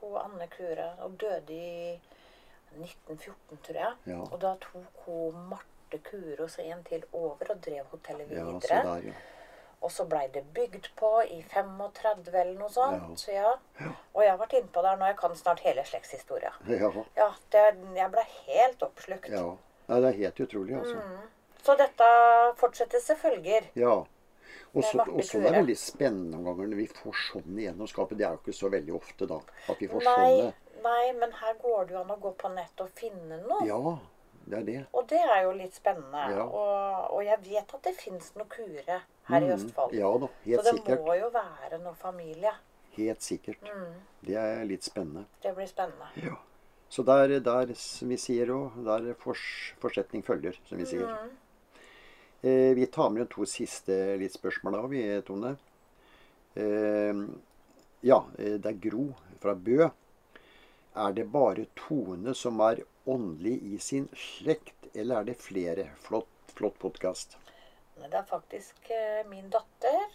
[0.00, 0.90] Hun Anne Kure.
[1.06, 2.00] Og døde i
[2.76, 3.94] 1914, tror jeg.
[4.12, 4.18] Ja.
[4.20, 8.52] Og da tok hun Marte Kure og så en til over og drev hotellet videre.
[8.52, 9.12] Ja, så der, ja.
[9.84, 13.02] Og så blei det bygd på i 35 eller noe sånt.
[13.02, 13.16] Ja.
[13.16, 13.92] Så ja.
[14.14, 15.08] Og jeg har vært innpå der nå.
[15.10, 16.52] Jeg kan snart hele slektshistoria.
[16.68, 16.90] Ja.
[17.16, 17.64] Ja, det,
[17.96, 19.32] jeg ble helt oppslukt.
[19.32, 19.46] ja.
[19.86, 20.96] Nei, det er helt utrolig, altså.
[20.98, 21.26] Mm.
[21.66, 22.10] Så dette
[22.60, 23.66] fortsetter selvfølger.
[23.74, 23.82] følger.
[23.82, 23.96] Ja.
[24.76, 28.18] Og så er det veldig spennende noen ganger når vi får sånn gjennom skapet.
[28.18, 29.38] Det er jo ikke så veldig ofte, da.
[29.72, 30.82] At vi får Nei, sånne.
[30.84, 33.62] nei, men her går det jo an å gå på nett og finne noe.
[33.66, 33.98] Ja,
[34.46, 34.76] det er det.
[34.92, 36.26] Og det er jo litt spennende.
[36.36, 36.44] Ja.
[36.44, 39.00] Og, og jeg vet at det fins noe kure
[39.30, 39.94] her i Mm, Østfold.
[39.96, 40.66] Ja da, helt sikkert.
[40.66, 41.06] Så det sikkert.
[41.08, 42.52] må jo være noe familie.
[42.98, 43.62] Helt sikkert.
[43.62, 43.96] Mm,
[44.28, 45.24] Det er litt spennende.
[45.42, 46.12] det blir spennende.
[46.22, 46.36] Ja.
[46.88, 51.06] Så der, der som vi sier òg, der fors, forsetning følger, som vi sier.
[51.08, 51.30] Mm.
[52.46, 55.48] Eh, vi tar med de to siste litt spørsmål da, vi, Tone.
[56.54, 57.22] Eh,
[58.06, 59.06] ja, eh, det er Gro
[59.42, 59.88] fra Bø.
[60.94, 65.88] Er det bare Tone som er åndelig i sin slekt, eller er det flere?
[66.04, 67.34] Flott, flott podkast.
[67.96, 68.92] Det er faktisk
[69.32, 70.06] min datter.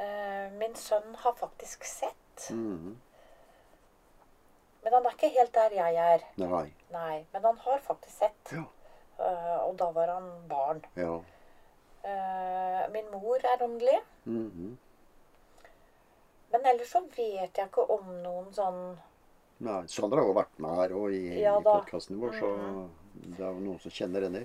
[0.00, 2.48] Eh, min sønn har faktisk sett.
[2.48, 2.96] Mhm.
[4.82, 6.26] Men han er ikke helt der jeg er.
[6.40, 6.64] Nei.
[6.94, 8.56] Nei, men han har faktisk sett.
[8.56, 8.64] Ja.
[9.18, 10.82] Eh, og da var han barn.
[10.94, 11.20] Ja.
[12.06, 14.00] Eh, min mor er åndelig.
[14.24, 14.76] Mhm.
[16.50, 18.98] Men ellers så vet jeg ikke om noen sånn
[19.66, 22.50] Nei, Sandra har jo vært med her og i, Ja i podkasten vår, så
[23.16, 24.42] det er jo noen som kjenner henne.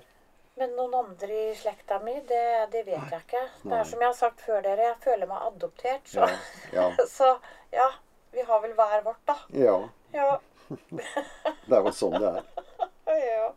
[0.56, 2.40] Men noen andre i slekta mi, det,
[2.72, 3.42] det vet jeg ikke.
[3.62, 6.08] Det er som jeg har sagt før dere, jeg føler meg adoptert.
[6.08, 6.38] Så Ja.
[6.72, 6.86] Ja.
[7.18, 7.28] så
[7.72, 7.88] ja,
[8.32, 9.36] vi har vel hver vårt, da.
[9.52, 9.76] ja.
[10.12, 10.38] Ja.
[11.68, 12.44] Det er jo sånn det er.
[13.28, 13.48] ja.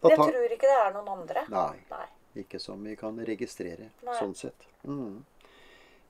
[0.00, 1.44] Da Jeg tar- tror ikke det er noen andre.
[1.48, 1.76] Nei.
[1.90, 2.06] Nei.
[2.36, 4.14] Ikke som vi kan registrere, Nei.
[4.20, 4.66] sånn sett.
[4.86, 5.24] Mm.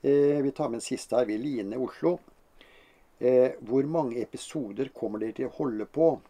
[0.03, 1.25] Eh, vi tar med en siste her.
[1.25, 2.19] Vi Line Oslo.
[3.21, 6.21] Eh, hvor mange episoder kommer dere til å holde på?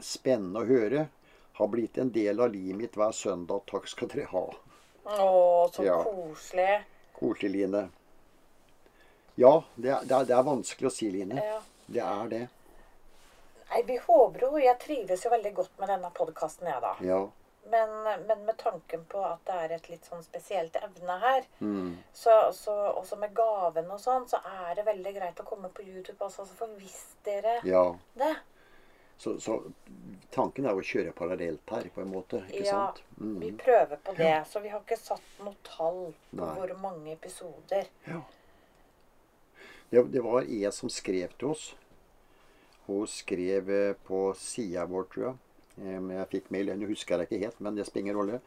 [0.00, 1.08] Spennende å høre.
[1.54, 3.62] Har blitt en del av livet mitt hver søndag.
[3.66, 4.46] Takk skal dere ha.
[5.06, 6.02] Å, så Ja.
[6.02, 6.82] koselig.
[7.14, 7.90] Koselig, Line.
[9.36, 11.36] Ja, det er, det er, det er vanskelig å si, Line.
[11.36, 11.60] Ja.
[11.88, 12.48] Det er det.
[13.74, 16.92] Nei, vi håper jo Jeg trives jo veldig godt med denne podkasten, jeg, da.
[17.02, 17.24] Ja.
[17.72, 17.90] Men,
[18.28, 21.94] men med tanken på at det er et litt sånn spesielt evne her, Mm.
[22.12, 24.36] så, så også med gaven og sånn, så
[24.68, 26.44] er det veldig greit å komme på YouTube også.
[26.46, 27.86] Så for hvis dere ja.
[28.20, 28.34] det
[29.18, 29.56] Så, så
[30.34, 32.42] tanken er å kjøre parallelt her, på en måte.
[32.50, 33.00] Ikke Ja, sant?
[33.18, 33.38] Mm.
[33.40, 34.32] Vi prøver på det.
[34.50, 36.54] Så vi har ikke satt noe tall på Nei.
[36.58, 37.88] hvor mange episoder.
[38.06, 38.20] Ja.
[39.90, 41.70] Det, det var jeg som skrev til oss.
[42.86, 45.36] Hun skrev eh, på sida vår, tror jeg.
[45.80, 46.72] Eh, jeg fikk mail.
[46.72, 48.40] Jeg husker jeg ikke helt, men det spiller ingen rolle.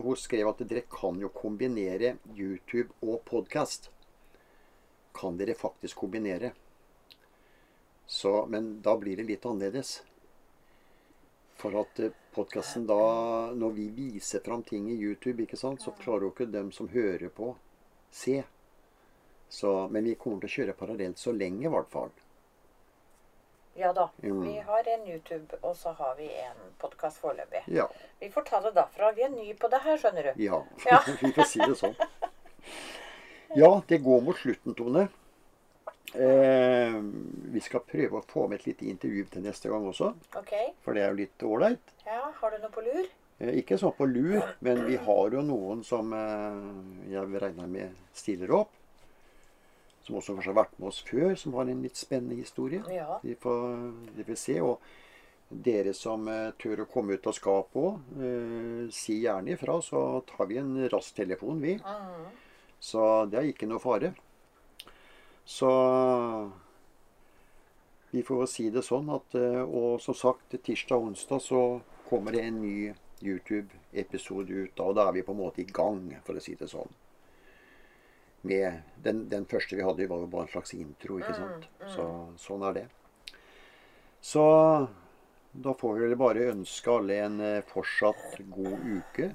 [0.00, 3.90] Hun skrev at dere kan jo kombinere YouTube og podkast.
[5.14, 6.52] Kan dere faktisk kombinere?
[8.10, 10.00] Så, men da blir det litt annerledes.
[11.60, 12.00] For at
[12.34, 16.48] podkasten da Når vi viser fram ting i YouTube, ikke sant, så klarer jo ikke
[16.50, 17.52] dem som hører på,
[18.10, 18.40] se.
[19.50, 22.10] Så, men vi kommer til å kjøre parallelt så lenge, i hvert fall.
[23.74, 24.10] Ja da.
[24.22, 24.40] Mm.
[24.42, 27.62] Vi har en YouTube, og så har vi en podkast foreløpig.
[27.66, 27.86] Ja.
[28.18, 29.12] Vi får ta det derfra.
[29.16, 30.42] Vi er nye på det her, skjønner du.
[30.42, 30.62] Ja.
[30.90, 31.00] Ja.
[31.22, 31.96] vi får si det sånn.
[33.56, 35.08] Ja, det går mot slutten, Tone.
[36.14, 36.96] Eh,
[37.54, 40.12] vi skal prøve å få med et lite intervju til neste gang også.
[40.38, 40.52] Ok.
[40.82, 41.94] For det er jo litt ålreit.
[42.06, 43.06] Ja, har du noe på lur?
[43.38, 46.60] Eh, Ikke sånn på lur, men vi har jo noen som eh,
[47.14, 48.74] jeg regner med stiller opp.
[50.06, 52.80] Som også kanskje har vært med oss før, som har en litt spennende historie.
[52.92, 53.18] Ja.
[53.22, 53.76] Vi får,
[54.16, 54.56] vi får se.
[54.64, 54.80] Og
[55.50, 60.22] dere som eh, tør å komme ut av skapet òg, eh, si gjerne ifra, så
[60.28, 61.74] tar vi en rask telefon, vi.
[61.82, 62.26] Mm.
[62.80, 64.14] Så det er ikke noe fare.
[65.44, 65.70] Så
[68.10, 71.62] vi får si det sånn at eh, Og som sagt, tirsdag og onsdag så
[72.08, 74.72] kommer det en ny YouTube-episode ut.
[74.76, 76.90] da, Og da er vi på en måte i gang, for å si det sånn.
[78.42, 81.66] Med den, den første vi hadde, var jo bare en slags intro, ikke sant.
[81.92, 82.06] Så
[82.40, 82.86] sånn er det.
[84.20, 84.44] Så
[85.52, 89.30] da får vi vel bare ønske alle en eh, fortsatt god uke.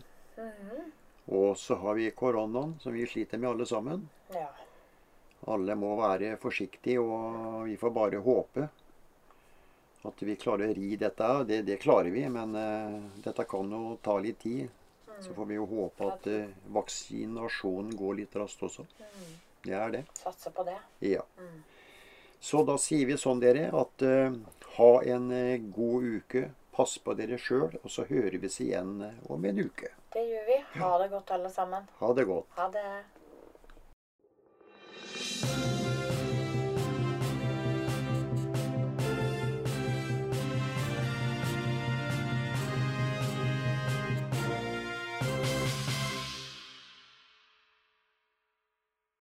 [1.25, 4.07] Og så har vi koronaen, som vi sliter med alle sammen.
[5.51, 8.67] Alle må være forsiktige, og vi får bare håpe
[10.05, 11.29] at vi klarer å ri dette.
[11.49, 14.69] Det, det klarer vi, men uh, dette kan jo ta litt tid.
[15.23, 18.85] Så får vi jo håpe at eh, vaksinasjonen går litt raskt også.
[18.99, 19.31] Mm.
[19.65, 20.03] Det er det.
[20.19, 20.77] Satse på det.
[20.99, 21.23] Ja.
[21.39, 21.63] Mm.
[22.39, 24.35] Så da sier vi sånn, dere, at eh,
[24.77, 26.49] ha en eh, god uke.
[26.75, 29.93] Pass på dere sjøl, og så hører vi oss igjen eh, om en uke.
[30.13, 30.57] Det gjør vi.
[30.79, 31.87] Ha det godt, alle sammen.
[32.01, 32.51] Ha det godt.
[32.59, 32.87] Ha det.